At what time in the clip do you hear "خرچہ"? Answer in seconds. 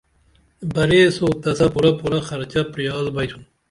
2.27-2.61